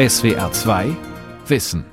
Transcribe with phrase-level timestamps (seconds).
[0.00, 0.96] SWR 2
[1.46, 1.84] Wissen.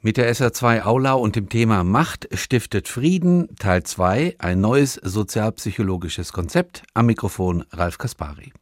[0.00, 6.32] Mit der SR2 Aula und dem Thema Macht stiftet Frieden, Teil 2, ein neues sozialpsychologisches
[6.32, 6.84] Konzept.
[6.94, 8.54] Am Mikrofon Ralf Kaspari.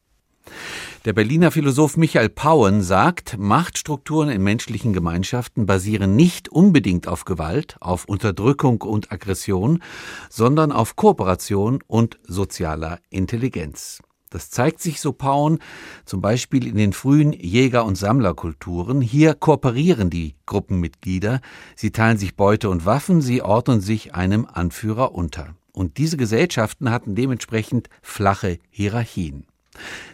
[1.04, 7.76] Der Berliner Philosoph Michael Pauen sagt, Machtstrukturen in menschlichen Gemeinschaften basieren nicht unbedingt auf Gewalt,
[7.78, 9.80] auf Unterdrückung und Aggression,
[10.28, 14.02] sondern auf Kooperation und sozialer Intelligenz.
[14.30, 15.60] Das zeigt sich, so Pauen,
[16.04, 19.00] zum Beispiel in den frühen Jäger- und Sammlerkulturen.
[19.00, 21.40] Hier kooperieren die Gruppenmitglieder,
[21.76, 25.54] sie teilen sich Beute und Waffen, sie ordnen sich einem Anführer unter.
[25.72, 29.46] Und diese Gesellschaften hatten dementsprechend flache Hierarchien.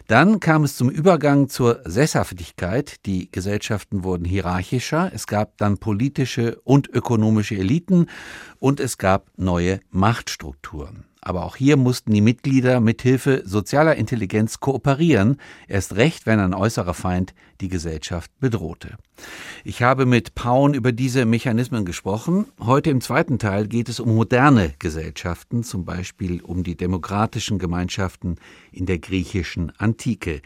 [0.07, 3.05] Dann kam es zum Übergang zur Sesshaftigkeit.
[3.05, 5.11] Die Gesellschaften wurden hierarchischer.
[5.13, 8.07] Es gab dann politische und ökonomische Eliten
[8.59, 11.05] und es gab neue Machtstrukturen.
[11.25, 15.37] Aber auch hier mussten die Mitglieder mit Hilfe sozialer Intelligenz kooperieren,
[15.69, 18.97] erst recht, wenn ein äußerer Feind die Gesellschaft bedrohte.
[19.63, 22.47] Ich habe mit Paun über diese Mechanismen gesprochen.
[22.59, 28.35] Heute im zweiten Teil geht es um moderne Gesellschaften, zum Beispiel um die demokratischen Gemeinschaften
[28.73, 30.41] in der griechischen Antike.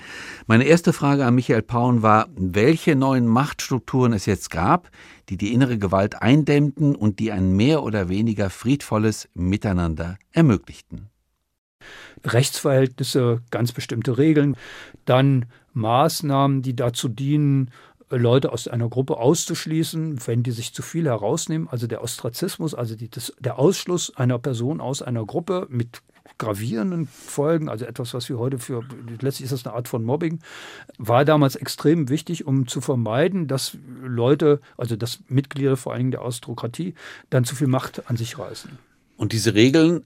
[0.46, 4.92] Meine erste Frage an Michael Paun war, welche neuen Machtstrukturen es jetzt gab,
[5.30, 11.10] die die innere Gewalt eindämmten und die ein mehr oder weniger friedvolles Miteinander ermöglichten.
[12.26, 14.56] Rechtsverhältnisse, ganz bestimmte Regeln,
[15.06, 17.72] dann Maßnahmen, die dazu dienen,
[18.10, 21.68] Leute aus einer Gruppe auszuschließen, wenn die sich zu viel herausnehmen.
[21.68, 26.02] Also der Ostrazismus, also die, das, der Ausschluss einer Person aus einer Gruppe mit
[26.38, 28.84] gravierenden Folgen, also etwas, was wir heute für,
[29.22, 30.40] letztlich ist das eine Art von Mobbing,
[30.98, 36.12] war damals extrem wichtig, um zu vermeiden, dass Leute, also dass Mitglieder vor allen Dingen
[36.12, 36.94] der Aristokratie,
[37.30, 38.72] dann zu viel Macht an sich reißen.
[39.18, 40.04] Und diese Regeln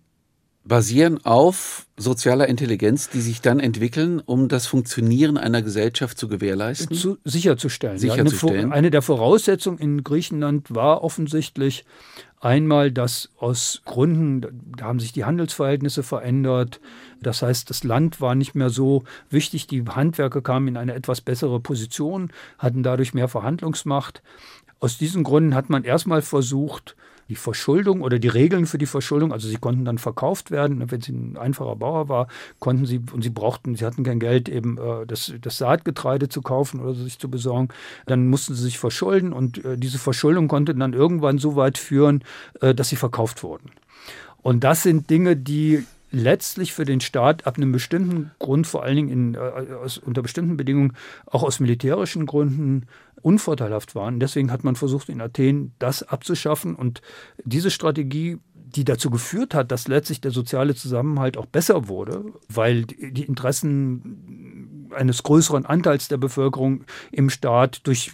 [0.64, 6.96] basieren auf sozialer Intelligenz, die sich dann entwickeln, um das Funktionieren einer Gesellschaft zu gewährleisten?
[6.96, 7.98] Zu, sicherzustellen.
[7.98, 8.56] sicherzustellen.
[8.56, 11.86] Ja, eine, eine, der Voraussetzungen in Griechenland war offensichtlich
[12.42, 14.42] einmal, dass aus Gründen,
[14.78, 16.82] da haben sich die Handelsverhältnisse verändert.
[17.22, 19.68] Das heißt, das Land war nicht mehr so wichtig.
[19.68, 24.22] Die Handwerker kamen in eine etwas bessere Position, hatten dadurch mehr Verhandlungsmacht.
[24.80, 26.96] Aus diesen Gründen hat man erstmal versucht,
[27.32, 31.00] die Verschuldung oder die Regeln für die Verschuldung, also sie konnten dann verkauft werden, wenn
[31.00, 32.28] sie ein einfacher Bauer war,
[32.60, 36.42] konnten sie und sie brauchten, sie hatten kein Geld, eben äh, das, das Saatgetreide zu
[36.42, 37.70] kaufen oder sich zu besorgen,
[38.06, 42.22] dann mussten sie sich verschulden und äh, diese Verschuldung konnte dann irgendwann so weit führen,
[42.60, 43.72] äh, dass sie verkauft wurden.
[44.42, 48.98] Und das sind Dinge, die letztlich für den Staat ab einem bestimmten Grund, vor allen
[48.98, 52.88] Dingen in, äh, aus, unter bestimmten Bedingungen, auch aus militärischen Gründen
[53.22, 54.20] unvorteilhaft waren.
[54.20, 56.76] Deswegen hat man versucht, in Athen das abzuschaffen.
[56.76, 57.02] Und
[57.44, 62.86] diese Strategie, die dazu geführt hat, dass letztlich der soziale Zusammenhalt auch besser wurde, weil
[62.86, 68.12] die Interessen eines größeren Anteils der Bevölkerung im Staat durch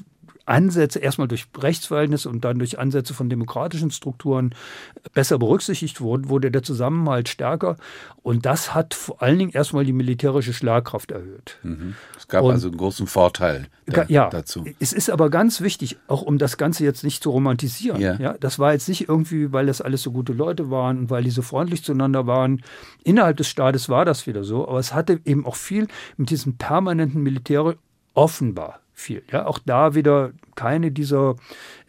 [0.47, 4.55] Ansätze, erstmal durch Rechtsverhältnisse und dann durch Ansätze von demokratischen Strukturen
[5.13, 7.77] besser berücksichtigt wurden, wurde der Zusammenhalt stärker.
[8.23, 11.57] Und das hat vor allen Dingen erstmal die militärische Schlagkraft erhöht.
[11.63, 11.95] Mhm.
[12.17, 14.65] Es gab und, also einen großen Vorteil da, ja, dazu.
[14.79, 18.01] Es ist aber ganz wichtig, auch um das Ganze jetzt nicht zu romantisieren.
[18.01, 18.15] Ja.
[18.15, 18.35] ja.
[18.39, 21.29] das war jetzt nicht irgendwie, weil das alles so gute Leute waren und weil die
[21.29, 22.61] so freundlich zueinander waren.
[23.03, 25.87] Innerhalb des Staates war das wieder so, aber es hatte eben auch viel
[26.17, 27.75] mit diesem permanenten Militär
[28.13, 29.21] offenbar viel.
[29.31, 31.35] Ja, auch da wieder keine dieser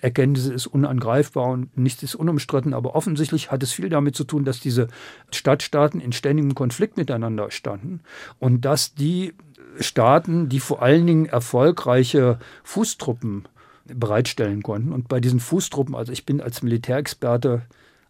[0.01, 4.45] Erkenntnisse ist unangreifbar und nichts ist unumstritten, aber offensichtlich hat es viel damit zu tun,
[4.45, 4.89] dass diese
[5.33, 8.01] Stadtstaaten in ständigem Konflikt miteinander standen
[8.39, 9.33] und dass die
[9.81, 13.49] Staaten, die vor allen Dingen erfolgreiche Fußtruppen
[13.87, 17.63] bereitstellen konnten und bei diesen Fußtruppen, also ich bin als Militärexperte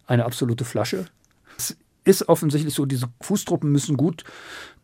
[0.07, 1.05] eine absolute Flasche.
[1.57, 4.25] Es ist offensichtlich so, diese Fußtruppen müssen gut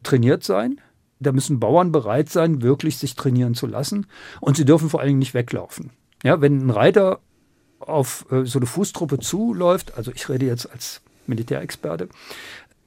[0.03, 0.79] trainiert sein
[1.19, 4.07] da müssen Bauern bereit sein, wirklich sich trainieren zu lassen.
[4.41, 5.91] Und sie dürfen vor allen Dingen nicht weglaufen.
[6.23, 7.19] Ja, wenn ein Reiter
[7.79, 12.09] auf äh, so eine Fußtruppe zuläuft, also ich rede jetzt als Militärexperte,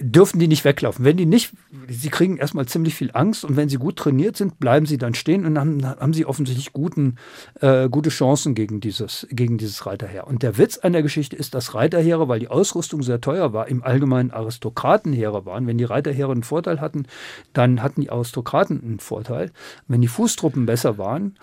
[0.00, 1.04] dürfen die nicht weglaufen.
[1.04, 1.52] Wenn die nicht,
[1.88, 5.14] sie kriegen erstmal ziemlich viel Angst und wenn sie gut trainiert sind, bleiben sie dann
[5.14, 7.16] stehen und dann haben sie offensichtlich guten,
[7.60, 10.26] äh, gute Chancen gegen dieses, gegen dieses Reiterheer.
[10.26, 13.68] Und der Witz an der Geschichte ist, dass Reiterheere, weil die Ausrüstung sehr teuer war,
[13.68, 15.66] im Allgemeinen Aristokratenheere waren.
[15.66, 17.06] Wenn die Reiterheere einen Vorteil hatten,
[17.52, 19.50] dann hatten die Aristokraten einen Vorteil.
[19.88, 21.36] Wenn die Fußtruppen besser waren,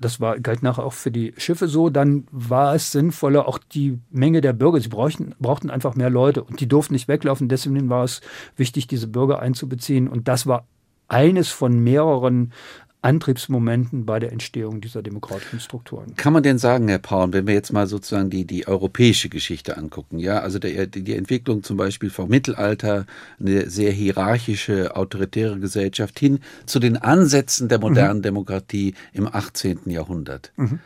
[0.00, 3.98] das war, galt nachher auch für die Schiffe so, dann war es sinnvoller, auch die
[4.10, 7.48] Menge der Bürger, sie brauchten, brauchten einfach mehr Leute und die durften nicht weglaufen.
[7.48, 8.20] Deswegen war es
[8.56, 10.08] wichtig, diese Bürger einzubeziehen.
[10.08, 10.66] Und das war
[11.08, 12.52] eines von mehreren
[13.00, 16.16] Antriebsmomenten bei der Entstehung dieser demokratischen Strukturen.
[16.16, 19.76] Kann man denn sagen, Herr Paul, wenn wir jetzt mal sozusagen die, die europäische Geschichte
[19.76, 23.06] angucken, ja, also der, die Entwicklung zum Beispiel vom Mittelalter,
[23.38, 28.22] eine sehr hierarchische, autoritäre Gesellschaft hin zu den Ansätzen der modernen mhm.
[28.22, 29.80] Demokratie im 18.
[29.86, 30.52] Jahrhundert.
[30.56, 30.80] Mhm.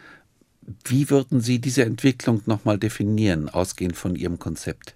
[0.85, 4.95] Wie würden Sie diese Entwicklung nochmal definieren, ausgehend von Ihrem Konzept?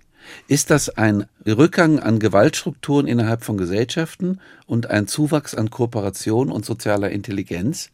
[0.49, 6.64] Ist das ein Rückgang an Gewaltstrukturen innerhalb von Gesellschaften und ein Zuwachs an Kooperation und
[6.64, 7.90] sozialer Intelligenz?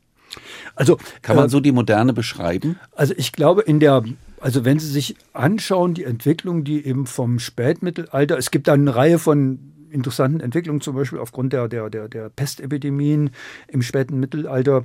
[0.75, 2.79] Also kann man äh, so die Moderne beschreiben?
[2.95, 4.05] Also ich glaube in der
[4.41, 8.93] also wenn Sie sich anschauen, die Entwicklung, die eben vom Spätmittelalter, es gibt da eine
[8.93, 13.31] Reihe von interessanten Entwicklungen, zum Beispiel aufgrund der, der, der, der Pestepidemien
[13.69, 14.85] im späten Mittelalter.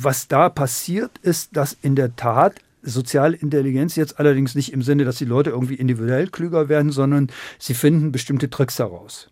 [0.00, 5.04] Was da passiert ist, dass in der Tat soziale Intelligenz jetzt allerdings nicht im Sinne,
[5.04, 7.28] dass die Leute irgendwie individuell klüger werden, sondern
[7.58, 9.28] sie finden bestimmte Tricks heraus.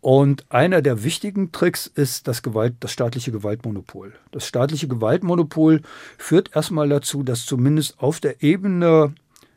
[0.00, 4.12] Und einer der wichtigen Tricks ist das, Gewalt, das staatliche Gewaltmonopol.
[4.32, 5.80] Das staatliche Gewaltmonopol
[6.18, 9.14] führt erstmal dazu, dass zumindest auf der Ebene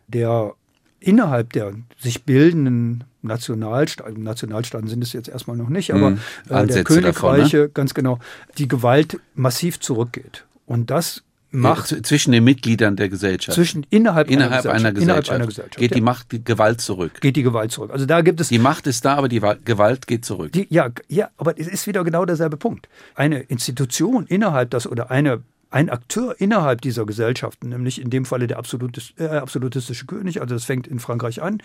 [0.08, 0.54] der
[1.00, 6.18] innerhalb der sich bildenden Nationalstaaten, Nationalstaaten sind es jetzt erstmal noch nicht, aber
[6.50, 7.70] äh, der Königreiche, davon, ne?
[7.70, 8.20] ganz genau,
[8.58, 10.46] die Gewalt massiv zurückgeht.
[10.66, 11.24] Und das
[11.56, 13.56] macht zwischen den Mitgliedern der Gesellschaft.
[13.56, 15.78] Zwischen innerhalb, innerhalb einer, Gesellschaft, innerhalb einer Gesellschaft.
[15.78, 15.96] Geht ja.
[15.96, 17.22] die Macht, die Gewalt zurück.
[17.22, 17.92] Geht die Gewalt zurück.
[17.92, 18.50] Also da gibt es.
[18.50, 20.52] Die Macht ist da, aber die Gewalt geht zurück.
[20.52, 22.88] Die, ja, ja, aber es ist wieder genau derselbe Punkt.
[23.16, 25.42] Eine Institution innerhalb das oder eine
[25.72, 30.56] ein Akteur innerhalb dieser Gesellschaften, nämlich in dem Falle der absolutis, äh, absolutistische König, also
[30.56, 31.62] das fängt in Frankreich an,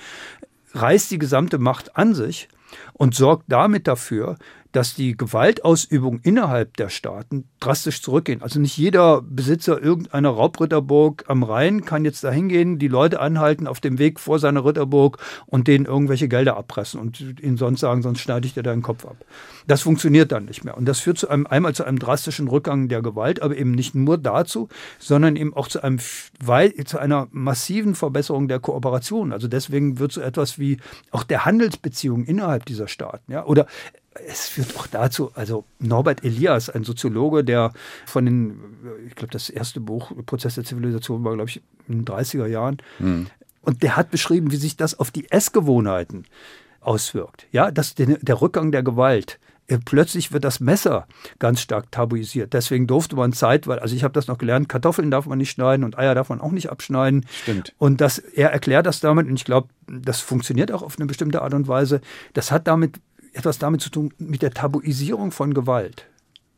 [0.72, 2.48] reißt die gesamte Macht an sich
[2.94, 4.36] und sorgt damit dafür,
[4.72, 8.42] dass die Gewaltausübung innerhalb der Staaten drastisch zurückgehen.
[8.42, 13.66] Also nicht jeder Besitzer irgendeiner Raubritterburg am Rhein kann jetzt dahin gehen, die Leute anhalten
[13.66, 18.02] auf dem Weg vor seiner Ritterburg und denen irgendwelche Gelder abpressen und ihnen sonst sagen,
[18.02, 19.16] sonst schneide ich dir deinen Kopf ab.
[19.66, 20.76] Das funktioniert dann nicht mehr.
[20.76, 23.94] Und das führt zu einem, einmal zu einem drastischen Rückgang der Gewalt, aber eben nicht
[23.94, 24.68] nur dazu,
[24.98, 29.32] sondern eben auch zu, einem, zu einer massiven Verbesserung der Kooperation.
[29.32, 30.78] Also deswegen wird so etwas wie
[31.10, 33.66] auch der Handelsbeziehungen innerhalb dieser Staaten, ja, oder
[34.14, 37.72] es führt auch dazu, also Norbert Elias, ein Soziologe, der
[38.06, 38.60] von den,
[39.06, 42.78] ich glaube, das erste Buch Prozess der Zivilisation war, glaube ich, in den 30er Jahren.
[42.98, 43.28] Mhm.
[43.62, 46.26] Und der hat beschrieben, wie sich das auf die Essgewohnheiten
[46.80, 47.46] auswirkt.
[47.52, 49.38] Ja, dass der, der Rückgang der Gewalt.
[49.70, 51.06] Äh, plötzlich wird das Messer
[51.38, 52.52] ganz stark tabuisiert.
[52.52, 55.84] Deswegen durfte man zeitweise, also ich habe das noch gelernt, Kartoffeln darf man nicht schneiden
[55.84, 57.26] und Eier darf man auch nicht abschneiden.
[57.42, 57.74] Stimmt.
[57.78, 61.42] Und das, er erklärt das damit, und ich glaube, das funktioniert auch auf eine bestimmte
[61.42, 62.00] Art und Weise.
[62.32, 62.96] Das hat damit
[63.32, 66.06] etwas damit zu tun, mit der Tabuisierung von Gewalt.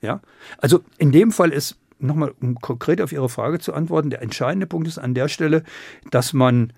[0.01, 0.21] Ja?
[0.59, 4.67] Also in dem Fall ist, nochmal um konkret auf Ihre Frage zu antworten, der entscheidende
[4.67, 5.63] Punkt ist an der Stelle,
[6.11, 6.73] dass man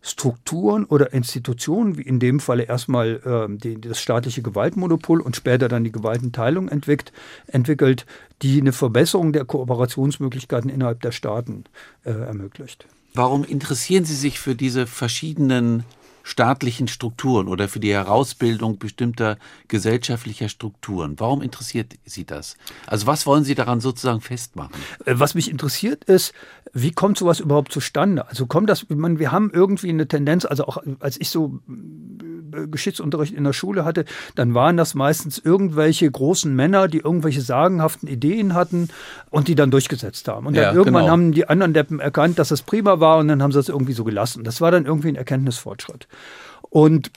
[0.00, 5.68] Strukturen oder Institutionen, wie in dem Falle erstmal äh, die, das staatliche Gewaltmonopol und später
[5.68, 7.12] dann die Gewaltenteilung entwickelt,
[7.48, 8.06] entwickelt
[8.42, 11.64] die eine Verbesserung der Kooperationsmöglichkeiten innerhalb der Staaten
[12.04, 12.86] äh, ermöglicht.
[13.14, 15.82] Warum interessieren Sie sich für diese verschiedenen
[16.28, 21.18] staatlichen Strukturen oder für die Herausbildung bestimmter gesellschaftlicher Strukturen.
[21.18, 22.56] Warum interessiert Sie das?
[22.86, 24.74] Also was wollen Sie daran sozusagen festmachen?
[25.06, 26.34] Äh, was mich interessiert ist,
[26.74, 28.28] wie kommt sowas überhaupt zustande?
[28.28, 32.17] Also kommt das, man, wir haben irgendwie eine Tendenz, also auch als ich so äh,
[32.66, 38.08] Geschichtsunterricht in der Schule hatte, dann waren das meistens irgendwelche großen Männer, die irgendwelche sagenhaften
[38.08, 38.88] Ideen hatten
[39.30, 40.46] und die dann durchgesetzt haben.
[40.46, 41.12] Und dann ja, irgendwann genau.
[41.12, 43.92] haben die anderen Deppen erkannt, dass das prima war und dann haben sie das irgendwie
[43.92, 44.44] so gelassen.
[44.44, 46.08] Das war dann irgendwie ein Erkenntnisfortschritt.
[46.62, 47.10] Und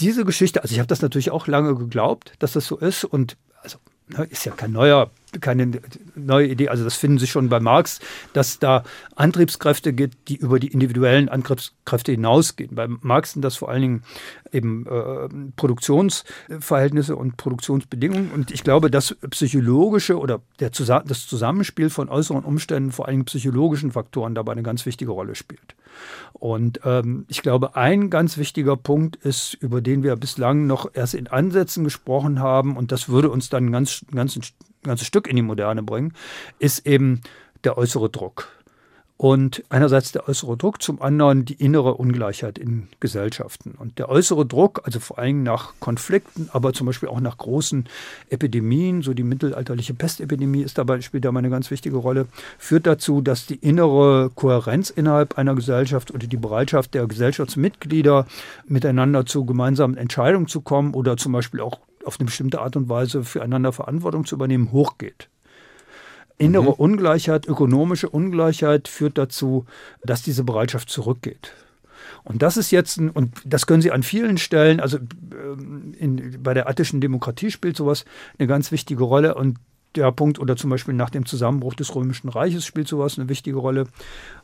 [0.00, 3.36] diese Geschichte, also ich habe das natürlich auch lange geglaubt, dass das so ist und
[3.62, 3.78] also
[4.08, 5.10] ne, ist ja kein neuer
[5.40, 5.80] keine
[6.14, 6.68] neue Idee.
[6.68, 8.00] Also das finden Sie schon bei Marx,
[8.32, 12.74] dass da Antriebskräfte gibt, die über die individuellen Antriebskräfte hinausgehen.
[12.74, 14.02] Bei Marx sind das vor allen Dingen
[14.52, 18.30] eben äh, Produktionsverhältnisse und Produktionsbedingungen.
[18.32, 23.24] Und ich glaube, dass psychologische oder der, das Zusammenspiel von äußeren Umständen, vor allen Dingen
[23.26, 25.74] psychologischen Faktoren, dabei eine ganz wichtige Rolle spielt.
[26.32, 31.14] Und ähm, ich glaube, ein ganz wichtiger Punkt ist, über den wir bislang noch erst
[31.14, 34.38] in Ansätzen gesprochen haben, und das würde uns dann ganz, ganz
[34.88, 36.12] ganzes Stück in die Moderne bringen,
[36.58, 37.20] ist eben
[37.64, 38.48] der äußere Druck.
[39.18, 43.74] Und einerseits der äußere Druck, zum anderen die innere Ungleichheit in Gesellschaften.
[43.78, 47.86] Und der äußere Druck, also vor allem nach Konflikten, aber zum Beispiel auch nach großen
[48.28, 52.26] Epidemien, so die mittelalterliche Pestepidemie ist dabei, spielt dabei eine ganz wichtige Rolle,
[52.58, 58.26] führt dazu, dass die innere Kohärenz innerhalb einer Gesellschaft oder die Bereitschaft der Gesellschaftsmitglieder
[58.66, 62.88] miteinander zu gemeinsamen Entscheidungen zu kommen oder zum Beispiel auch auf eine bestimmte Art und
[62.88, 65.28] Weise füreinander Verantwortung zu übernehmen, hochgeht.
[66.38, 66.74] Innere mhm.
[66.74, 69.64] Ungleichheit, ökonomische Ungleichheit führt dazu,
[70.04, 71.52] dass diese Bereitschaft zurückgeht.
[72.24, 76.42] Und das ist jetzt, ein, und das können Sie an vielen Stellen, also ähm, in,
[76.42, 78.04] bei der attischen Demokratie spielt sowas
[78.38, 79.34] eine ganz wichtige Rolle.
[79.34, 79.58] Und
[79.94, 83.58] der Punkt, oder zum Beispiel nach dem Zusammenbruch des Römischen Reiches spielt sowas eine wichtige
[83.58, 83.86] Rolle.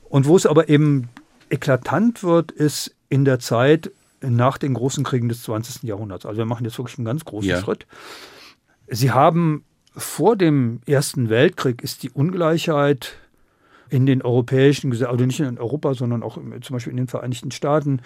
[0.08, 1.08] Und wo es aber eben
[1.50, 3.90] eklatant wird, ist in der Zeit
[4.22, 5.84] nach den großen Kriegen des 20.
[5.84, 6.26] Jahrhunderts.
[6.26, 7.60] Also wir machen jetzt wirklich einen ganz großen ja.
[7.60, 7.86] Schritt.
[8.88, 9.64] Sie haben
[9.94, 13.16] vor dem Ersten Weltkrieg ist die Ungleichheit
[13.92, 18.00] in den europäischen, also nicht in Europa, sondern auch zum Beispiel in den Vereinigten Staaten,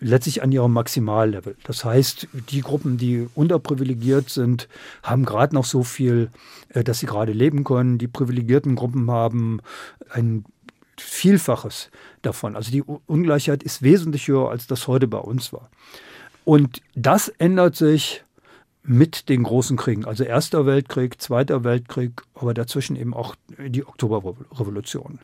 [0.00, 1.56] letztlich an ihrem Maximallevel.
[1.64, 4.66] Das heißt, die Gruppen, die unterprivilegiert sind,
[5.02, 6.30] haben gerade noch so viel,
[6.70, 7.98] äh, dass sie gerade leben können.
[7.98, 9.60] Die privilegierten Gruppen haben
[10.08, 10.46] ein
[11.00, 11.90] Vielfaches
[12.22, 12.56] davon.
[12.56, 15.70] Also die Ungleichheit ist wesentlich höher, als das heute bei uns war.
[16.44, 18.24] Und das ändert sich
[18.82, 20.04] mit den großen Kriegen.
[20.04, 25.18] Also Erster Weltkrieg, Zweiter Weltkrieg, aber dazwischen eben auch die Oktoberrevolution.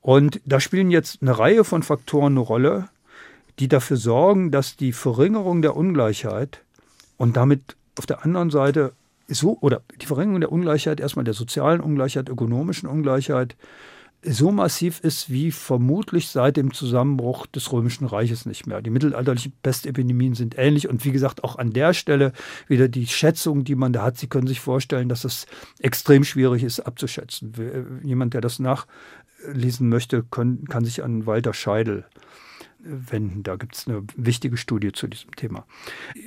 [0.00, 2.88] Und da spielen jetzt eine Reihe von Faktoren eine Rolle,
[3.58, 6.62] die dafür sorgen, dass die Verringerung der Ungleichheit
[7.16, 8.92] und damit auf der anderen Seite
[9.26, 13.56] so, oder die Verringerung der Ungleichheit, erstmal der sozialen Ungleichheit, ökonomischen Ungleichheit,
[14.22, 18.82] so massiv ist wie vermutlich seit dem Zusammenbruch des Römischen Reiches nicht mehr.
[18.82, 22.32] Die mittelalterlichen Pestepidemien sind ähnlich und wie gesagt auch an der Stelle
[22.66, 24.18] wieder die Schätzung, die man da hat.
[24.18, 25.46] Sie können sich vorstellen, dass es
[25.78, 28.00] extrem schwierig ist abzuschätzen.
[28.02, 32.04] Jemand, der das nachlesen möchte, kann, kann sich an Walter Scheidel
[32.80, 33.44] wenden.
[33.44, 35.64] Da gibt es eine wichtige Studie zu diesem Thema.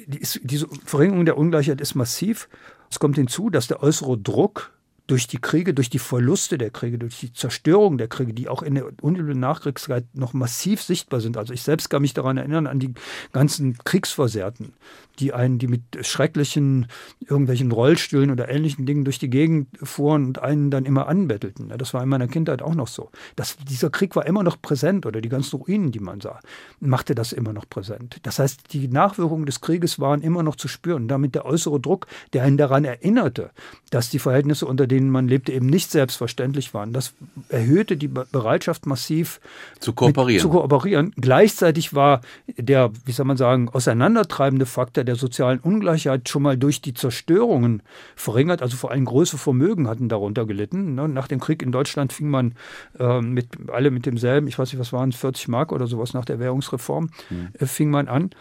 [0.08, 2.48] Diese Verringerung der Ungleichheit ist massiv.
[2.90, 4.72] Es kommt hinzu, dass der äußere Druck
[5.12, 8.64] durch die Kriege, durch die Verluste der Kriege, durch die Zerstörung der Kriege, die auch
[8.64, 11.36] in der unmittelbaren Nachkriegszeit noch massiv sichtbar sind.
[11.36, 12.94] Also ich selbst kann mich daran erinnern, an die
[13.34, 14.72] ganzen Kriegsversehrten,
[15.20, 16.88] die einen, die mit schrecklichen
[17.20, 21.74] irgendwelchen Rollstühlen oder ähnlichen Dingen durch die Gegend fuhren und einen dann immer anbettelten.
[21.78, 23.12] Das war in meiner Kindheit auch noch so.
[23.36, 26.40] Das, dieser Krieg war immer noch präsent oder die ganzen Ruinen, die man sah,
[26.80, 28.18] machte das immer noch präsent.
[28.24, 31.10] Das heißt, die Nachwirkungen des Krieges waren immer noch zu spüren.
[31.10, 33.52] Damit der äußere Druck, der einen daran erinnerte,
[33.90, 36.94] dass die Verhältnisse, unter denen man lebte, eben nicht selbstverständlich waren.
[36.94, 37.14] Das
[37.50, 39.40] erhöhte die Bereitschaft massiv
[39.80, 40.36] zu kooperieren.
[40.36, 41.14] Mit, zu kooperieren.
[41.16, 42.22] Gleichzeitig war
[42.58, 47.84] der, wie soll man sagen, auseinandertreibende Faktor der sozialen Ungleichheit schon mal durch die Zerstörungen
[48.16, 48.62] verringert.
[48.62, 50.96] Also vor allem große Vermögen hatten darunter gelitten.
[50.96, 51.08] Ne?
[51.08, 52.54] Nach dem Krieg in Deutschland fing man
[53.00, 56.14] äh, mit alle mit demselben, ich weiß nicht, was waren es, 40 Mark oder sowas
[56.14, 57.50] nach der Währungsreform, mhm.
[57.60, 58.32] äh, fing man an.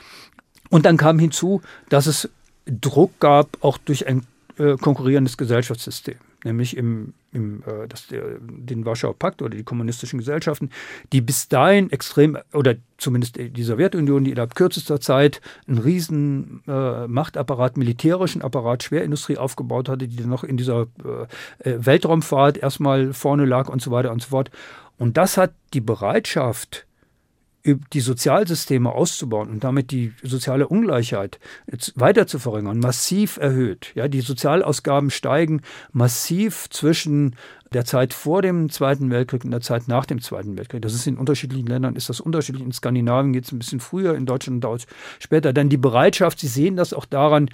[0.70, 2.28] Und dann kam hinzu, dass es
[2.66, 4.24] Druck gab, auch durch ein
[4.58, 10.18] äh, konkurrierendes Gesellschaftssystem nämlich im, im äh, das, der, den Warschauer Pakt oder die kommunistischen
[10.18, 10.70] Gesellschaften,
[11.12, 17.06] die bis dahin extrem, oder zumindest die Sowjetunion, die innerhalb kürzester Zeit einen riesen äh,
[17.06, 20.86] Machtapparat, militärischen Apparat, Schwerindustrie aufgebaut hatte, die noch in dieser
[21.62, 24.50] äh, äh Weltraumfahrt erstmal vorne lag und so weiter und so fort.
[24.98, 26.86] Und das hat die Bereitschaft,
[27.64, 31.38] die Sozialsysteme auszubauen und damit die soziale Ungleichheit
[31.94, 33.92] weiter zu verringern, massiv erhöht.
[33.94, 35.60] Ja, die Sozialausgaben steigen
[35.92, 37.36] massiv zwischen
[37.72, 40.82] der Zeit vor dem Zweiten Weltkrieg und der Zeit nach dem Zweiten Weltkrieg.
[40.82, 42.64] Das ist in unterschiedlichen Ländern, ist das unterschiedlich.
[42.64, 44.86] In Skandinavien geht es ein bisschen früher, in Deutschland dauert es
[45.22, 45.52] später.
[45.52, 47.50] Dann die Bereitschaft, Sie sehen das auch daran,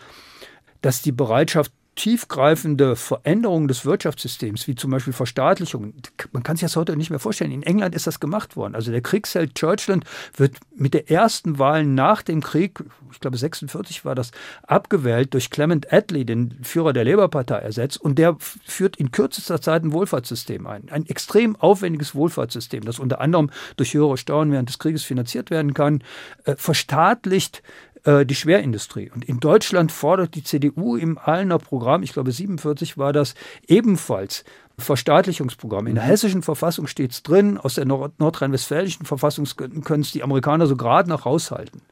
[0.83, 5.95] dass die Bereitschaft tiefgreifende Veränderungen des Wirtschaftssystems, wie zum Beispiel Verstaatlichung,
[6.31, 7.51] man kann sich das heute nicht mehr vorstellen.
[7.51, 8.75] In England ist das gemacht worden.
[8.75, 10.01] Also der Kriegsheld Churchill
[10.37, 14.31] wird mit der ersten Wahl nach dem Krieg, ich glaube 46 war das,
[14.67, 17.99] abgewählt durch Clement Attlee, den Führer der Labour-Partei, ersetzt.
[17.99, 20.91] Und der führt in kürzester Zeit ein Wohlfahrtssystem ein.
[20.91, 25.73] Ein extrem aufwendiges Wohlfahrtssystem, das unter anderem durch höhere Steuern während des Krieges finanziert werden
[25.73, 26.05] kann,
[26.45, 27.63] äh, verstaatlicht
[28.07, 29.11] die Schwerindustrie.
[29.11, 33.35] Und in Deutschland fordert die CDU im Ahlener Programm, ich glaube 47 war das,
[33.67, 34.45] ebenfalls
[34.79, 35.87] Verstaatlichungsprogramm.
[35.87, 36.09] In der mhm.
[36.09, 39.47] hessischen Verfassung steht es drin, aus der nord nordrhein-westfälischen Verfassung
[39.83, 41.83] können es die Amerikaner so gerade noch raushalten.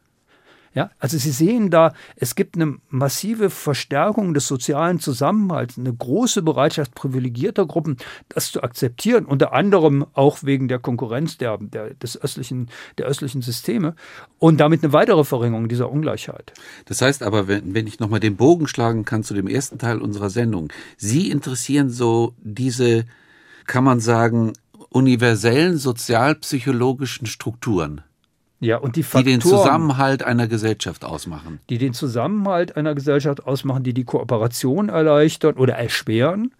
[0.75, 6.43] Ja, also Sie sehen da, es gibt eine massive Verstärkung des sozialen Zusammenhalts, eine große
[6.43, 7.97] Bereitschaft privilegierter Gruppen,
[8.28, 13.40] das zu akzeptieren, unter anderem auch wegen der Konkurrenz der, der, des östlichen, der östlichen
[13.40, 13.95] Systeme
[14.40, 16.52] und damit eine weitere Verringerung dieser Ungleichheit.
[16.87, 19.99] Das heißt aber, wenn, wenn ich nochmal den Bogen schlagen kann zu dem ersten Teil
[19.99, 23.04] unserer Sendung, Sie interessieren so diese,
[23.66, 24.54] kann man sagen,
[24.88, 28.00] universellen sozialpsychologischen Strukturen.
[28.64, 31.61] Ja, und die Faktoren, die den Zusammenhalt einer Gesellschaft ausmachen.
[31.68, 36.52] Die den Zusammenhalt einer Gesellschaft ausmachen, die die Kooperation erleichtern oder erschweren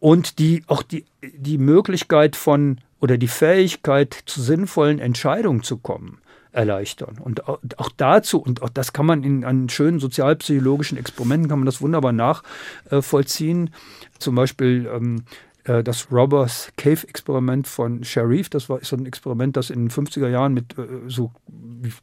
[0.00, 6.18] und die auch die, die Möglichkeit von oder die Fähigkeit zu sinnvollen Entscheidungen zu kommen
[6.52, 7.16] erleichtern.
[7.18, 11.66] Und auch dazu, und auch das kann man in an schönen sozialpsychologischen Experimenten, kann man
[11.66, 13.70] das wunderbar nachvollziehen.
[14.18, 15.22] Zum Beispiel ähm,
[15.64, 18.48] äh, das Robbers Cave Experiment von Sharif.
[18.48, 21.32] Das war so ein Experiment, das in den 50er Jahren mit äh, so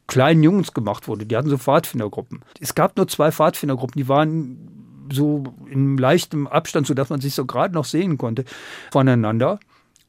[0.06, 1.26] kleinen Jungs gemacht wurde.
[1.26, 2.42] Die hatten so Pfadfindergruppen.
[2.60, 7.46] Es gab nur zwei Pfadfindergruppen, die waren so in leichtem Abstand, sodass man sich so
[7.46, 8.44] gerade noch sehen konnte
[8.92, 9.58] voneinander.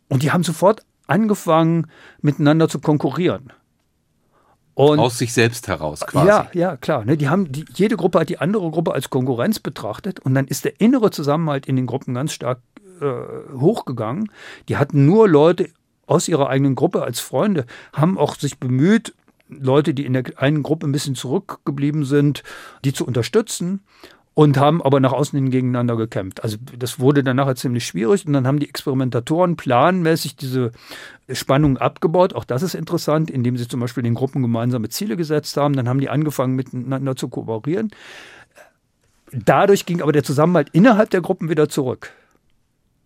[0.10, 1.88] Und die haben sofort angefangen,
[2.22, 3.54] miteinander zu konkurrieren.
[4.80, 6.28] Und Aus sich selbst heraus quasi.
[6.28, 7.04] Ja, ja, klar.
[7.04, 10.48] Ne, die haben, die, jede Gruppe hat die andere Gruppe als Konkurrenz betrachtet und dann
[10.48, 12.62] ist der innere Zusammenhalt in den Gruppen ganz stark
[13.02, 14.32] äh, hochgegangen.
[14.68, 15.70] Die hatten nur Leute
[16.06, 19.14] aus ihrer eigenen Gruppe als Freunde, haben auch sich bemüht,
[19.48, 22.44] Leute, die in der einen Gruppe ein bisschen zurückgeblieben sind,
[22.86, 23.82] die zu unterstützen
[24.40, 26.44] und haben aber nach außen hin gegeneinander gekämpft.
[26.44, 30.72] Also das wurde dann nachher ziemlich schwierig und dann haben die Experimentatoren planmäßig diese
[31.32, 32.34] Spannung abgebaut.
[32.34, 35.76] Auch das ist interessant, indem sie zum Beispiel den Gruppen gemeinsame Ziele gesetzt haben.
[35.76, 37.92] Dann haben die angefangen miteinander zu kooperieren.
[39.32, 42.12] Dadurch ging aber der Zusammenhalt innerhalb der Gruppen wieder zurück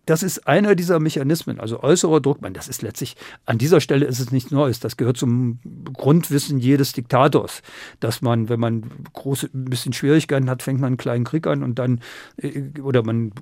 [0.06, 2.42] das ist einer dieser Mechanismen, also äußerer Druck.
[2.42, 4.80] Man, das ist letztlich, an dieser Stelle ist es nichts Neues.
[4.80, 5.58] Das gehört zum
[5.92, 7.62] Grundwissen jedes Diktators,
[8.00, 11.62] dass man, wenn man große, ein bisschen Schwierigkeiten hat, fängt man einen kleinen Krieg an
[11.62, 12.00] und dann,
[12.36, 13.32] äh, oder man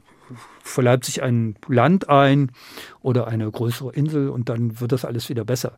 [0.62, 2.52] verleibt sich ein Land ein
[3.00, 5.76] oder eine größere Insel und dann wird das alles wieder besser.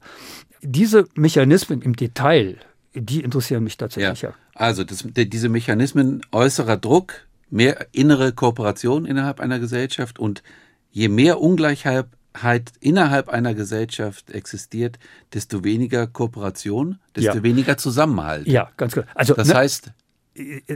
[0.62, 2.58] Diese Mechanismen im Detail,
[2.94, 4.22] die interessieren mich tatsächlich.
[4.22, 4.34] Ja.
[4.54, 10.42] Also das, diese Mechanismen äußerer Druck, mehr innere Kooperation innerhalb einer Gesellschaft und
[10.94, 12.06] je mehr Ungleichheit
[12.80, 14.98] innerhalb einer Gesellschaft existiert,
[15.32, 17.42] desto weniger Kooperation, desto ja.
[17.42, 18.46] weniger Zusammenhalt.
[18.46, 19.06] Ja, ganz klar.
[19.14, 19.90] Also das ne, heißt,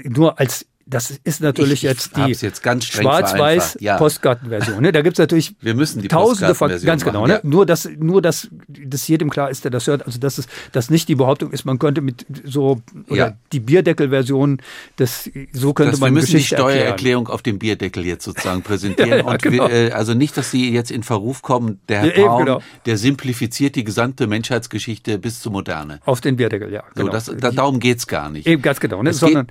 [0.05, 3.99] nur als das ist natürlich ich, jetzt die jetzt schwarz-weiß ja.
[3.99, 4.81] Postkartenversion.
[4.81, 4.91] Ne?
[4.91, 7.21] Da gibt es natürlich Wir müssen die tausende von ganz genau.
[7.21, 7.35] Machen, ne?
[7.35, 7.41] ja.
[7.43, 10.07] Nur dass nur dass das jedem klar ist, der das hört.
[10.07, 13.33] Also dass es dass nicht die Behauptung ist, man könnte mit so oder ja.
[13.53, 14.63] die Bierdeckelversion,
[14.97, 17.35] das so könnte das, man wir müssen Geschichte die Steuererklärung erklären.
[17.35, 19.69] auf dem Bierdeckel jetzt sozusagen präsentieren und genau.
[19.69, 21.81] wir, äh, also nicht, dass sie jetzt in Verruf kommen.
[21.89, 22.63] Der Herr Paum, genau.
[22.87, 26.01] der simplifiziert die gesamte Menschheitsgeschichte bis zur Moderne.
[26.07, 26.85] Auf den Bierdeckel, ja.
[26.95, 27.07] Genau.
[27.07, 28.47] So, das, da, darum geht's gar nicht.
[28.47, 29.13] Eben ganz genau, ne?
[29.13, 29.49] sondern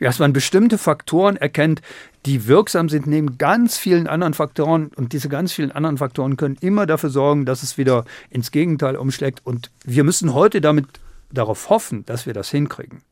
[0.00, 1.82] dass man bestimmte Faktoren erkennt,
[2.24, 4.90] die wirksam sind neben ganz vielen anderen Faktoren.
[4.96, 8.96] Und diese ganz vielen anderen Faktoren können immer dafür sorgen, dass es wieder ins Gegenteil
[8.96, 9.40] umschlägt.
[9.44, 10.86] Und wir müssen heute damit
[11.30, 13.02] darauf hoffen, dass wir das hinkriegen.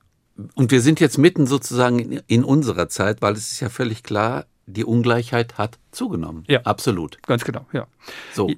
[0.54, 4.46] Und wir sind jetzt mitten sozusagen in unserer Zeit, weil es ist ja völlig klar,
[4.66, 6.44] die Ungleichheit hat zugenommen.
[6.48, 6.60] Ja.
[6.62, 7.22] Absolut.
[7.22, 7.86] Ganz genau, ja.
[8.32, 8.50] So.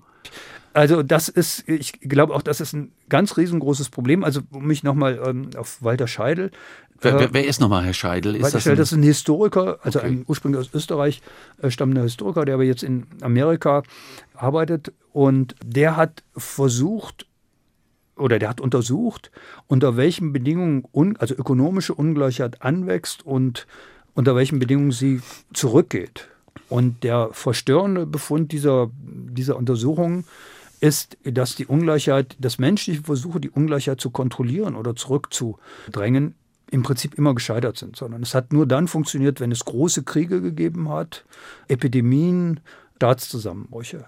[0.77, 4.23] Also das ist, ich glaube auch, das ist ein ganz riesengroßes Problem.
[4.23, 6.51] Also um mich nochmal ähm, auf Walter Scheidel.
[7.01, 8.35] Wer, wer, wer ist nochmal Herr Scheidel?
[8.37, 10.09] Ist Walter das Scheidel, das ist ein Historiker, also okay.
[10.09, 11.23] ein ursprünglich aus Österreich
[11.63, 13.85] äh, stammender Historiker, der aber jetzt in Amerika
[14.35, 14.93] arbeitet.
[15.15, 17.27] Und der hat versucht,
[18.15, 19.31] oder der hat untersucht,
[19.69, 23.67] unter welchen Bedingungen, un, also ökonomische Ungleichheit anwächst und
[24.13, 25.23] unter welchen Bedingungen sie
[25.55, 26.29] zurückgeht.
[26.69, 30.25] Und der verstörende Befund dieser, dieser Untersuchung
[30.87, 36.35] ist, dass die Ungleichheit, dass menschliche Versuche, die Ungleichheit zu kontrollieren oder zurückzudrängen,
[36.71, 40.41] im Prinzip immer gescheitert sind, sondern es hat nur dann funktioniert, wenn es große Kriege
[40.41, 41.25] gegeben hat,
[41.69, 42.61] Epidemien,
[42.97, 44.07] Staatszusammenbrüche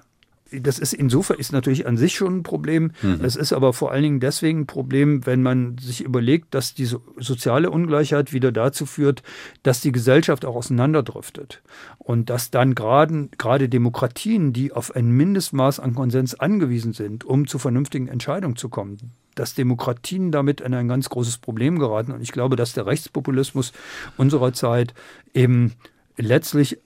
[0.50, 2.92] das ist insofern ist natürlich an sich schon ein Problem.
[3.02, 3.20] Mhm.
[3.22, 7.00] Es ist aber vor allen Dingen deswegen ein Problem, wenn man sich überlegt, dass diese
[7.18, 9.22] soziale Ungleichheit wieder dazu führt,
[9.62, 11.62] dass die Gesellschaft auch auseinanderdriftet.
[11.98, 17.46] Und dass dann gerade, gerade Demokratien, die auf ein Mindestmaß an Konsens angewiesen sind, um
[17.46, 22.12] zu vernünftigen Entscheidungen zu kommen, dass Demokratien damit in ein ganz großes Problem geraten.
[22.12, 23.72] Und ich glaube, dass der Rechtspopulismus
[24.16, 24.94] unserer Zeit
[25.34, 25.74] eben
[26.16, 26.78] letztlich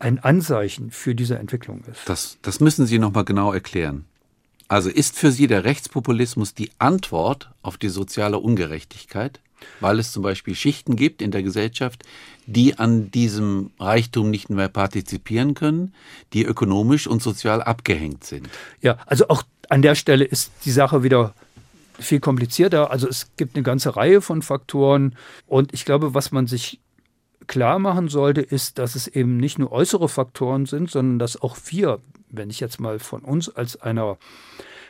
[0.00, 2.00] ein Anzeichen für diese Entwicklung ist.
[2.06, 4.06] Das, das müssen Sie noch mal genau erklären.
[4.66, 9.40] Also ist für Sie der Rechtspopulismus die Antwort auf die soziale Ungerechtigkeit,
[9.80, 12.04] weil es zum Beispiel Schichten gibt in der Gesellschaft,
[12.46, 15.92] die an diesem Reichtum nicht mehr partizipieren können,
[16.32, 18.48] die ökonomisch und sozial abgehängt sind.
[18.80, 21.34] Ja, also auch an der Stelle ist die Sache wieder
[21.98, 22.90] viel komplizierter.
[22.90, 26.80] Also es gibt eine ganze Reihe von Faktoren und ich glaube, was man sich
[27.46, 31.56] klar machen sollte, ist, dass es eben nicht nur äußere Faktoren sind, sondern dass auch
[31.66, 34.18] wir, wenn ich jetzt mal von uns als einer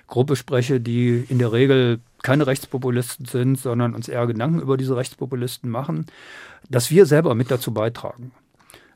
[0.06, 4.96] Gruppe spreche, die in der Regel keine Rechtspopulisten sind, sondern uns eher Gedanken über diese
[4.96, 6.06] Rechtspopulisten machen,
[6.68, 8.32] dass wir selber mit dazu beitragen.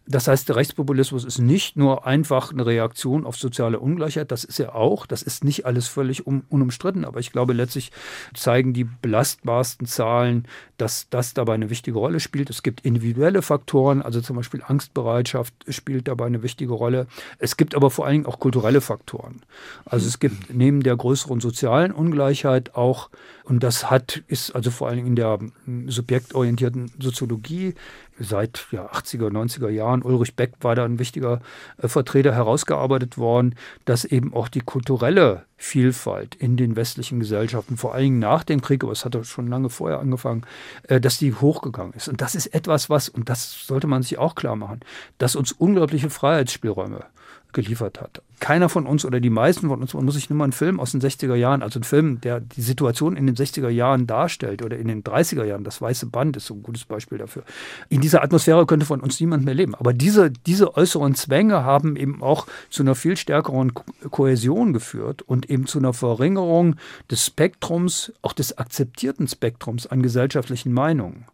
[0.06, 4.60] Das heißt, der Rechtspopulismus ist nicht nur einfach eine Reaktion auf soziale Ungleichheit, das ist
[4.60, 5.06] er auch.
[5.06, 7.90] Das ist nicht alles völlig un unumstritten, aber ich glaube, letztlich
[8.34, 12.50] zeigen die belastbarsten Zahlen, dass das dabei eine wichtige Rolle spielt.
[12.50, 17.06] Es gibt individuelle Faktoren, also zum Beispiel Angstbereitschaft spielt dabei eine wichtige Rolle.
[17.38, 19.40] Es gibt aber vor allen Dingen auch kulturelle Faktoren.
[19.86, 23.08] Also es gibt neben der größeren sozialen Ungleichheit auch,
[23.44, 27.74] und das hat, ist also vor allen Dingen in der hm, subjektorientierten Soziologie
[28.18, 31.40] seit ja, 80er, 90er Jahren, Ulrich Beck war da ein wichtiger
[31.78, 37.94] äh, Vertreter, herausgearbeitet worden, dass eben auch die kulturelle Vielfalt in den westlichen Gesellschaften, vor
[37.94, 40.42] allen Dingen nach dem Krieg, aber es hat schon lange vorher angefangen,
[40.88, 42.08] äh, dass die hochgegangen ist.
[42.08, 44.80] Und das ist etwas, was, und das sollte man sich auch klar machen,
[45.18, 47.04] dass uns unglaubliche Freiheitsspielräume
[47.54, 48.20] geliefert hat.
[48.40, 50.78] Keiner von uns oder die meisten von uns, man muss sich nur mal einen Film
[50.78, 54.62] aus den 60er Jahren, also einen Film, der die Situation in den 60er Jahren darstellt
[54.62, 57.44] oder in den 30er Jahren, das Weiße Band ist so ein gutes Beispiel dafür.
[57.88, 59.74] In dieser Atmosphäre könnte von uns niemand mehr leben.
[59.74, 63.72] Aber diese, diese äußeren Zwänge haben eben auch zu einer viel stärkeren
[64.10, 66.76] Kohäsion geführt und eben zu einer Verringerung
[67.10, 71.24] des Spektrums, auch des akzeptierten Spektrums an gesellschaftlichen Meinungen.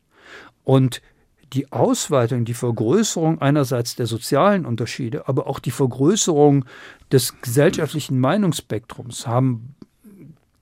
[0.65, 1.03] Und
[1.53, 6.65] die Ausweitung, die Vergrößerung einerseits der sozialen Unterschiede, aber auch die Vergrößerung
[7.11, 9.75] des gesellschaftlichen Meinungsspektrums haben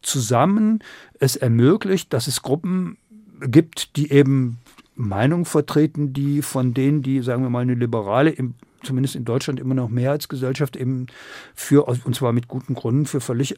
[0.02, 0.80] zusammen
[1.18, 2.96] es ermöglicht, dass es Gruppen
[3.40, 4.58] gibt, die eben
[4.94, 8.34] Meinungen vertreten, die von denen, die, sagen wir mal, eine liberale,
[8.82, 11.06] zumindest in Deutschland immer noch Mehrheitsgesellschaft eben
[11.54, 13.56] für, und zwar mit guten Gründen, für völlig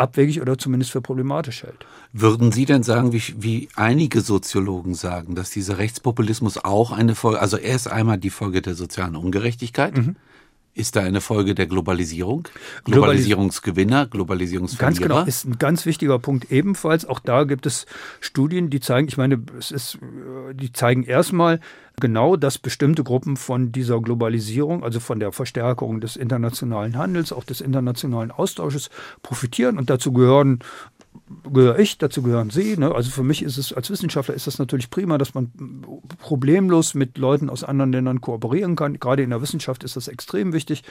[0.00, 1.86] abwegig oder zumindest für problematisch hält.
[2.12, 7.40] Würden Sie denn sagen, wie, wie einige Soziologen sagen, dass dieser Rechtspopulismus auch eine Folge,
[7.40, 10.16] also er ist einmal die Folge der sozialen Ungerechtigkeit, mhm.
[10.72, 12.46] Ist da eine Folge der Globalisierung?
[12.84, 14.86] Globalisierungsgewinner, Globalisierungsverlierer?
[14.86, 17.04] Ganz genau, ist ein ganz wichtiger Punkt ebenfalls.
[17.04, 17.86] Auch da gibt es
[18.20, 19.98] Studien, die zeigen, ich meine, es ist,
[20.54, 21.58] die zeigen erstmal
[22.00, 27.44] genau, dass bestimmte Gruppen von dieser Globalisierung, also von der Verstärkung des internationalen Handels, auch
[27.44, 28.90] des internationalen Austausches
[29.22, 29.76] profitieren.
[29.76, 30.60] Und dazu gehören
[31.52, 32.76] gehöre ich, dazu gehören Sie.
[32.76, 32.94] Ne?
[32.94, 35.52] Also für mich ist es als Wissenschaftler ist das natürlich prima, dass man
[36.18, 38.98] problemlos mit Leuten aus anderen Ländern kooperieren kann.
[38.98, 40.82] Gerade in der Wissenschaft ist das extrem wichtig.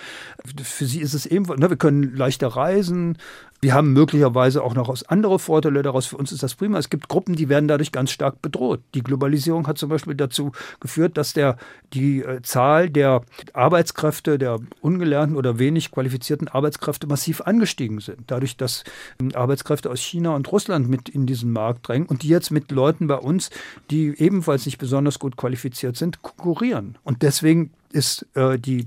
[0.62, 1.70] Für Sie ist es ebenfalls, ne?
[1.70, 3.18] wir können leichter reisen,
[3.62, 6.06] wir haben möglicherweise auch noch andere Vorteile daraus.
[6.06, 6.78] Für uns ist das prima.
[6.78, 8.82] Es gibt Gruppen, die werden dadurch ganz stark bedroht.
[8.94, 11.58] Die Globalisierung hat zum Beispiel dazu geführt, dass der,
[11.94, 13.22] die äh, Zahl der
[13.54, 18.20] Arbeitskräfte, der ungelernten oder wenig qualifizierten Arbeitskräfte massiv angestiegen sind.
[18.28, 18.86] Dadurch, dass
[19.20, 22.72] ähm, Arbeitskräfte aus China und Russland mit in diesen Markt drängen und die jetzt mit
[22.72, 23.50] Leuten bei uns,
[23.90, 26.98] die ebenfalls nicht besonders gut qualifiziert sind, konkurrieren.
[27.04, 28.86] Und deswegen ist äh, die, äh,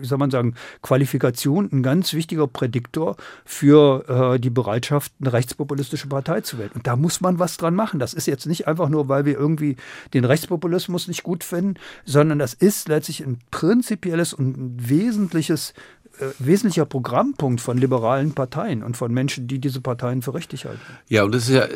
[0.00, 6.08] wie soll man sagen, Qualifikation ein ganz wichtiger Prädiktor für äh, die Bereitschaft, eine rechtspopulistische
[6.08, 6.70] Partei zu wählen.
[6.74, 8.00] Und da muss man was dran machen.
[8.00, 9.76] Das ist jetzt nicht einfach nur, weil wir irgendwie
[10.14, 15.74] den Rechtspopulismus nicht gut finden, sondern das ist letztlich ein prinzipielles und ein wesentliches
[16.38, 20.80] wesentlicher Programmpunkt von liberalen Parteien und von Menschen, die diese Parteien für richtig halten.
[21.08, 21.70] Ja, und das ist ja äh,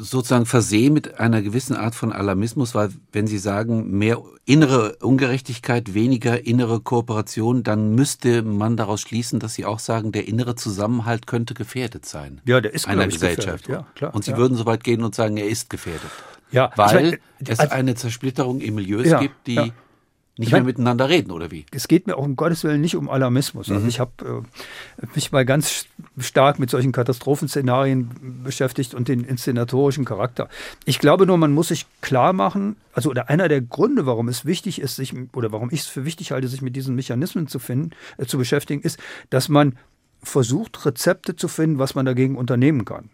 [0.00, 5.94] sozusagen versehen mit einer gewissen Art von Alarmismus, weil wenn Sie sagen, mehr innere Ungerechtigkeit,
[5.94, 11.26] weniger innere Kooperation, dann müsste man daraus schließen, dass Sie auch sagen, der innere Zusammenhalt
[11.26, 12.40] könnte gefährdet sein.
[12.44, 13.68] Ja, der ist einer Gesellschaft.
[13.68, 14.36] Ja, klar, und Sie ja.
[14.36, 16.10] würden so weit gehen und sagen, er ist gefährdet.
[16.50, 19.72] Ja, weil meine, es also, eine Zersplitterung in Milieus ja, gibt, die
[20.38, 21.66] nicht mehr miteinander reden, oder wie?
[21.72, 23.70] Es geht mir auch um Gottes Willen nicht um Alarmismus.
[23.70, 23.88] Also mhm.
[23.88, 24.44] ich habe
[25.02, 25.86] äh, mich mal ganz
[26.18, 30.48] stark mit solchen Katastrophenszenarien beschäftigt und den inszenatorischen Charakter.
[30.84, 34.44] Ich glaube nur, man muss sich klar machen, also oder einer der Gründe, warum es
[34.44, 37.58] wichtig ist, sich oder warum ich es für wichtig halte, sich mit diesen Mechanismen zu
[37.58, 38.98] finden, äh, zu beschäftigen, ist,
[39.30, 39.76] dass man
[40.22, 43.10] versucht, Rezepte zu finden, was man dagegen unternehmen kann.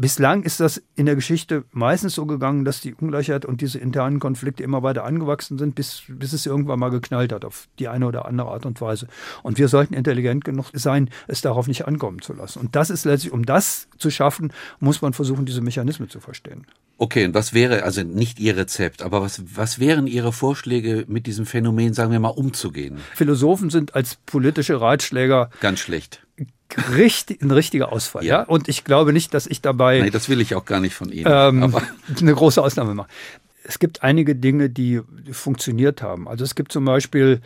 [0.00, 4.20] Bislang ist das in der Geschichte meistens so gegangen, dass die Ungleichheit und diese internen
[4.20, 8.06] Konflikte immer weiter angewachsen sind, bis, bis es irgendwann mal geknallt hat auf die eine
[8.06, 9.08] oder andere Art und Weise.
[9.42, 12.60] Und wir sollten intelligent genug sein, es darauf nicht ankommen zu lassen.
[12.60, 16.64] Und das ist letztlich, um das zu schaffen, muss man versuchen, diese Mechanismen zu verstehen.
[16.96, 21.26] Okay, und was wäre, also nicht Ihr Rezept, aber was, was wären Ihre Vorschläge, mit
[21.26, 22.98] diesem Phänomen, sagen wir mal, umzugehen?
[23.16, 26.22] Philosophen sind als politische Ratschläger ganz schlecht
[26.94, 28.24] richtig, ein richtiger Ausfall.
[28.24, 28.40] Ja.
[28.40, 28.42] ja.
[28.44, 30.00] Und ich glaube nicht, dass ich dabei.
[30.00, 31.26] Nein, das will ich auch gar nicht von Ihnen.
[31.28, 31.74] Ähm,
[32.20, 33.08] eine große Ausnahme mache.
[33.64, 35.00] Es gibt einige Dinge, die
[35.30, 36.28] funktioniert haben.
[36.28, 37.40] Also es gibt zum Beispiel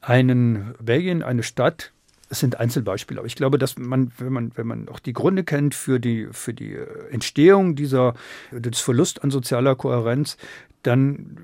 [0.00, 1.92] einen Belgien, eine Stadt,
[2.28, 5.44] es sind Einzelbeispiele, aber ich glaube, dass man, wenn man, wenn man auch die Gründe
[5.44, 6.76] kennt für die, für die
[7.10, 8.14] Entstehung dieser,
[8.50, 10.36] des Verlust an sozialer Kohärenz,
[10.82, 11.38] dann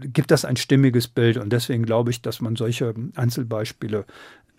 [0.00, 1.36] gibt das ein stimmiges Bild.
[1.36, 4.04] Und deswegen glaube ich, dass man solche Einzelbeispiele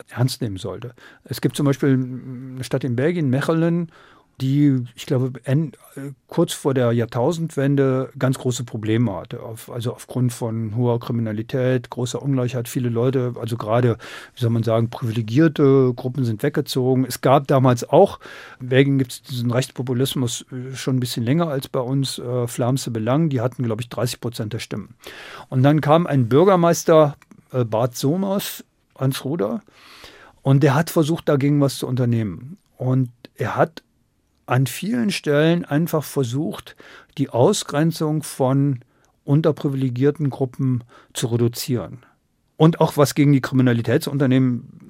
[0.09, 0.93] ernst nehmen sollte.
[1.23, 3.91] Es gibt zum Beispiel eine Stadt in Belgien, Mechelen,
[4.39, 5.31] die, ich glaube,
[6.27, 9.39] kurz vor der Jahrtausendwende ganz große Probleme hatte.
[9.71, 12.67] also aufgrund von hoher Kriminalität, großer Ungleichheit.
[12.67, 13.97] Viele Leute, also gerade,
[14.35, 17.05] wie soll man sagen, privilegierte Gruppen sind weggezogen.
[17.05, 18.19] Es gab damals auch,
[18.59, 22.45] in Belgien gibt es diesen Rechtspopulismus äh, schon ein bisschen länger als bei uns, äh,
[22.45, 24.95] Flamse Belang, die hatten, glaube ich, 30 Prozent der Stimmen.
[25.49, 27.15] Und dann kam ein Bürgermeister,
[27.51, 28.63] äh, Bart Somers,
[28.99, 29.61] ans Ruder.
[30.41, 32.57] Und der hat versucht, dagegen was zu unternehmen.
[32.77, 33.83] Und er hat
[34.45, 36.75] an vielen Stellen einfach versucht,
[37.17, 38.79] die Ausgrenzung von
[39.25, 40.83] unterprivilegierten Gruppen
[41.13, 42.05] zu reduzieren.
[42.55, 44.86] Und auch was gegen die Kriminalität zu unternehmen.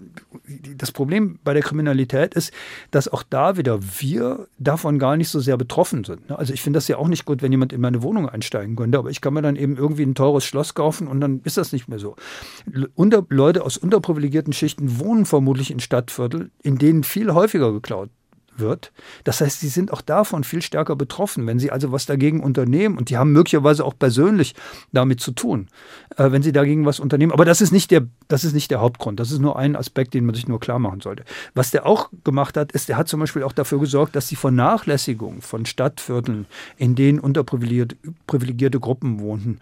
[0.75, 2.53] Das Problem bei der Kriminalität ist,
[2.91, 6.31] dass auch da wieder wir davon gar nicht so sehr betroffen sind.
[6.31, 8.97] Also ich finde das ja auch nicht gut, wenn jemand in meine Wohnung einsteigen könnte,
[8.97, 11.71] aber ich kann mir dann eben irgendwie ein teures Schloss kaufen und dann ist das
[11.71, 12.15] nicht mehr so.
[13.29, 18.09] Leute aus unterprivilegierten Schichten wohnen vermutlich in Stadtvierteln, in denen viel häufiger geklaut
[18.59, 18.91] wird.
[19.23, 22.97] Das heißt, sie sind auch davon viel stärker betroffen, wenn sie also was dagegen unternehmen
[22.97, 24.55] und die haben möglicherweise auch persönlich
[24.91, 25.67] damit zu tun,
[26.17, 27.31] äh, wenn sie dagegen was unternehmen.
[27.31, 29.19] Aber das ist nicht der, das ist nicht der Hauptgrund.
[29.19, 31.23] Das ist nur ein Aspekt, den man sich nur klar machen sollte.
[31.53, 34.35] Was der auch gemacht hat, ist, der hat zum Beispiel auch dafür gesorgt, dass die
[34.35, 36.45] Vernachlässigung von Stadtvierteln,
[36.77, 39.59] in denen unterprivilegierte Gruppen wohnten,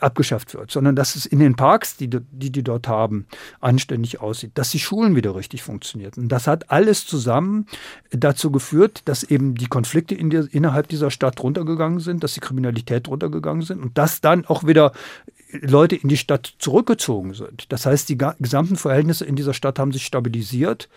[0.00, 3.26] abgeschafft wird, sondern dass es in den Parks, die, die die dort haben,
[3.60, 6.28] anständig aussieht, dass die Schulen wieder richtig funktionierten.
[6.28, 7.66] Das hat alles zusammen
[8.10, 12.40] dazu geführt, dass eben die Konflikte in der, innerhalb dieser Stadt runtergegangen sind, dass die
[12.40, 14.92] Kriminalität runtergegangen sind und dass dann auch wieder
[15.52, 17.72] Leute in die Stadt zurückgezogen sind.
[17.72, 20.88] Das heißt, die gesamten Verhältnisse in dieser Stadt haben sich stabilisiert.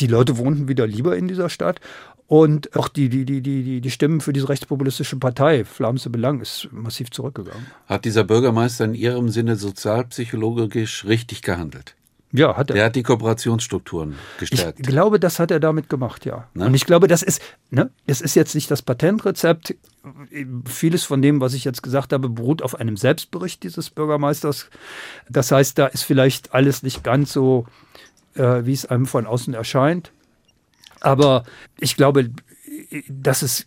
[0.00, 1.80] Die Leute wohnten wieder lieber in dieser Stadt
[2.26, 6.68] und auch die, die, die, die, die Stimmen für diese rechtspopulistische Partei, Flamse Belang, ist
[6.72, 7.66] massiv zurückgegangen.
[7.86, 11.94] Hat dieser Bürgermeister in Ihrem Sinne sozialpsychologisch richtig gehandelt?
[12.36, 12.74] Ja, hat er.
[12.74, 14.80] Der hat die Kooperationsstrukturen gestärkt.
[14.80, 16.48] Ich glaube, das hat er damit gemacht, ja.
[16.54, 16.66] Ne?
[16.66, 19.76] Und ich glaube, das ist, ne, das ist jetzt nicht das Patentrezept.
[20.66, 24.68] Vieles von dem, was ich jetzt gesagt habe, beruht auf einem Selbstbericht dieses Bürgermeisters.
[25.28, 27.66] Das heißt, da ist vielleicht alles nicht ganz so,
[28.34, 30.10] äh, wie es einem von außen erscheint.
[31.04, 31.44] Aber
[31.78, 32.30] ich glaube,
[33.08, 33.66] dass es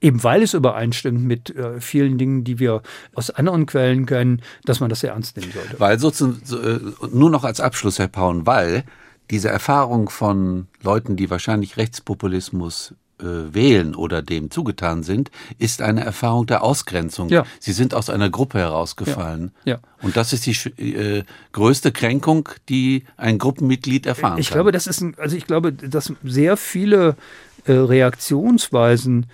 [0.00, 2.82] eben weil es übereinstimmt mit äh, vielen Dingen, die wir
[3.14, 5.78] aus anderen Quellen kennen, dass man das sehr ernst nehmen sollte.
[5.78, 6.80] Weil sozusagen, so, äh,
[7.12, 8.84] nur noch als Abschluss, Herr Paun, weil
[9.30, 16.46] diese Erfahrung von Leuten, die wahrscheinlich Rechtspopulismus wählen oder dem zugetan sind, ist eine Erfahrung
[16.46, 17.28] der Ausgrenzung.
[17.28, 17.44] Ja.
[17.60, 19.52] Sie sind aus einer Gruppe herausgefallen.
[19.64, 19.74] Ja.
[19.74, 19.80] ja.
[20.02, 24.56] Und das ist die äh, größte Kränkung, die ein Gruppenmitglied erfahren ich kann.
[24.56, 27.16] glaube, das ist ein, also ich glaube, dass sehr viele
[27.64, 29.26] äh, Reaktionsweisen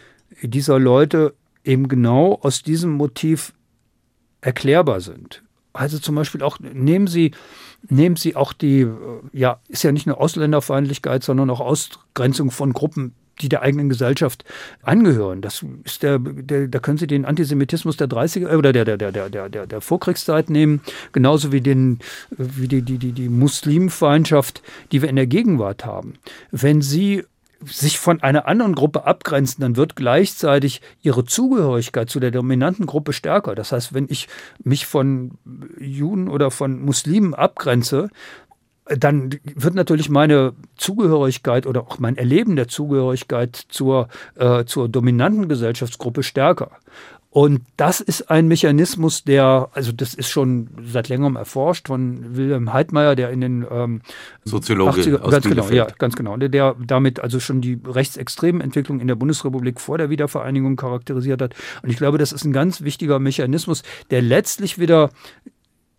[0.43, 3.53] dieser Leute eben genau aus diesem Motiv
[4.41, 5.43] erklärbar sind.
[5.73, 7.33] Also zum Beispiel auch, nehmen Sie,
[7.89, 8.97] nehmen Sie auch die, äh,
[9.33, 14.45] ja, ist ja nicht nur Ausländerfeindlichkeit, sondern auch Ausgrenzung von Gruppen die der eigenen Gesellschaft
[14.83, 15.41] angehören.
[15.41, 18.97] Das ist der, der, da können Sie den Antisemitismus der 30er äh, oder der, der,
[18.97, 20.81] der, der, der, der Vorkriegszeit nehmen,
[21.13, 21.99] genauso wie den,
[22.31, 26.15] wie die, die, die, die Muslimfeindschaft, die wir in der Gegenwart haben.
[26.51, 27.25] Wenn Sie
[27.65, 33.13] sich von einer anderen Gruppe abgrenzen, dann wird gleichzeitig ihre Zugehörigkeit zu der dominanten Gruppe
[33.13, 33.55] stärker.
[33.55, 34.29] Das heißt, wenn ich
[34.63, 35.33] mich von
[35.81, 38.11] Juden oder von Muslimen abgrenze,
[38.97, 45.49] dann wird natürlich meine Zugehörigkeit oder auch mein Erleben der Zugehörigkeit zur, äh, zur dominanten
[45.49, 46.71] Gesellschaftsgruppe stärker.
[47.31, 52.73] Und das ist ein Mechanismus, der, also das ist schon seit längerem erforscht von Wilhelm
[52.73, 54.01] Heidmeier, der in den ähm,
[54.45, 58.63] Soziologe 80er, aus ganz genau, ja, ganz genau, der, der damit also schon die rechtsextremen
[58.63, 61.55] Entwicklung in der Bundesrepublik vor der Wiedervereinigung charakterisiert hat.
[61.83, 65.11] Und ich glaube, das ist ein ganz wichtiger Mechanismus, der letztlich wieder